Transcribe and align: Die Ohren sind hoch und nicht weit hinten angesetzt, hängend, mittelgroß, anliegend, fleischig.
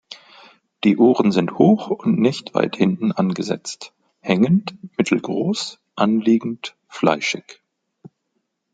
Die 0.83 0.97
Ohren 0.97 1.31
sind 1.31 1.59
hoch 1.59 1.91
und 1.91 2.17
nicht 2.17 2.55
weit 2.55 2.75
hinten 2.75 3.11
angesetzt, 3.11 3.93
hängend, 4.19 4.75
mittelgroß, 4.97 5.77
anliegend, 5.95 6.75
fleischig. 6.87 7.61